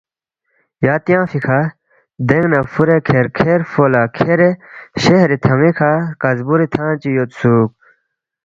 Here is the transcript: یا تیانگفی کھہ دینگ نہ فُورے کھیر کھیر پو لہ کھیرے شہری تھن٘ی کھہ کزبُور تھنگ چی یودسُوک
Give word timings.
یا 0.85 0.95
تیانگفی 1.05 1.39
کھہ 1.45 1.59
دینگ 2.27 2.47
نہ 2.51 2.59
فُورے 2.71 2.97
کھیر 3.07 3.25
کھیر 3.37 3.59
پو 3.71 3.83
لہ 3.91 4.01
کھیرے 4.17 4.49
شہری 5.01 5.37
تھن٘ی 5.43 5.71
کھہ 5.77 5.91
کزبُور 6.21 6.59
تھنگ 6.73 6.93
چی 7.01 7.09
یودسُوک 7.15 7.69